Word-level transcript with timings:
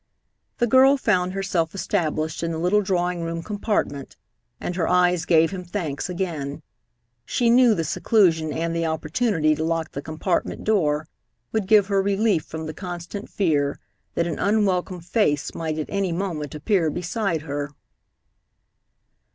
The 0.57 0.65
girl 0.65 0.97
found 0.97 1.33
herself 1.33 1.75
established 1.75 2.41
in 2.41 2.51
the 2.51 2.57
little 2.57 2.81
drawing 2.81 3.21
room 3.21 3.43
compartment, 3.43 4.17
and 4.59 4.75
her 4.75 4.87
eyes 4.87 5.25
gave 5.25 5.51
him 5.51 5.63
thanks 5.63 6.09
again. 6.09 6.63
She 7.23 7.51
knew 7.51 7.75
the 7.75 7.83
seclusion 7.83 8.51
and 8.51 8.75
the 8.75 8.87
opportunity 8.87 9.53
to 9.53 9.63
lock 9.63 9.91
the 9.91 10.01
compartment 10.01 10.63
door 10.63 11.07
would 11.51 11.67
give 11.67 11.85
her 11.85 12.01
relief 12.01 12.43
from 12.45 12.65
the 12.65 12.73
constant 12.73 13.29
fear 13.29 13.79
that 14.15 14.25
an 14.25 14.39
unwelcome 14.39 15.01
face 15.01 15.53
might 15.53 15.77
at 15.77 15.91
any 15.91 16.11
moment 16.11 16.55
appear 16.55 16.89
beside 16.89 17.43
her. 17.43 17.69